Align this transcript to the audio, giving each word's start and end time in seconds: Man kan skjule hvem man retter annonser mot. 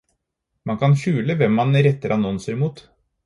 Man 0.69 0.79
kan 0.83 0.95
skjule 1.01 1.35
hvem 1.41 1.53
man 1.59 1.77
retter 1.87 2.17
annonser 2.17 2.61
mot. 2.65 2.85